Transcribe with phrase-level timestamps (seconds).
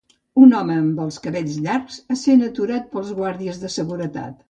[0.43, 4.39] Un home amb els cabells llargs essent aturat per guàrdies de seguretat.